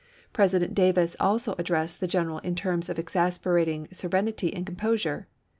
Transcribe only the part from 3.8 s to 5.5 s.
serenity and composure.